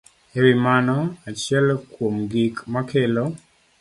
[0.37, 0.97] E wi mano,
[1.29, 3.23] achiel kuom gik makelo